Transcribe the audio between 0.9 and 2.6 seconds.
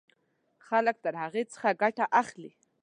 له هغې څخه ګټه اخلي.